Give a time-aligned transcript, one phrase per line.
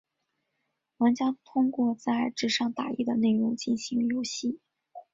[0.97, 4.59] 玩家通过在纸上打印的内容进行游戏。